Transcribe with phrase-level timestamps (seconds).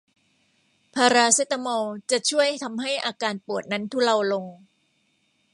[0.93, 4.45] พาราเซตามอลจะช่วยทำให้อาการปวดนั้นทุเลาลง